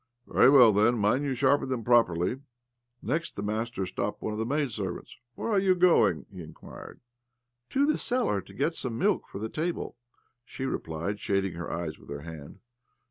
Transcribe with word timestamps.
"Very 0.27 0.49
well, 0.49 0.73
then. 0.73 0.97
Mind 0.97 1.23
you 1.25 1.35
sharpen 1.35 1.69
them 1.69 1.83
properly." 1.83 2.29
9б 2.29 2.33
OBLOMOV 2.37 2.41
Next, 3.03 3.35
the 3.35 3.43
master 3.43 3.85
stopped 3.85 4.19
one 4.19 4.33
of 4.33 4.39
the 4.39 4.47
maid 4.47 4.71
servants." 4.71 5.15
Where 5.35 5.49
are 5.51 5.59
you. 5.59 5.75
going?" 5.75 6.25
he 6.33 6.41
inquired." 6.41 6.99
To 7.69 7.85
the 7.85 7.99
cellar 7.99 8.41
to 8.41 8.53
get 8.55 8.73
some 8.73 8.97
milk 8.97 9.27
for 9.27 9.37
the 9.37 9.47
table," 9.47 9.95
she 10.43 10.65
replied, 10.65 11.19
shading 11.19 11.53
her 11.53 11.69
eyes 11.71 11.99
with 11.99 12.09
her 12.09 12.21
hand. 12.21 12.61